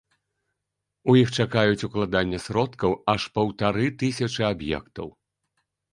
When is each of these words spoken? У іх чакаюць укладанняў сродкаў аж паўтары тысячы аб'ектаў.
У 1.11 1.15
іх 1.23 1.33
чакаюць 1.43 1.85
укладанняў 1.89 2.43
сродкаў 2.47 2.97
аж 3.15 3.21
паўтары 3.35 3.85
тысячы 4.05 4.41
аб'ектаў. 4.53 5.07